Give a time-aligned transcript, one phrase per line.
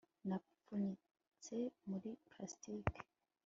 [0.27, 1.57] napfunyitse
[1.87, 2.97] muri plastiki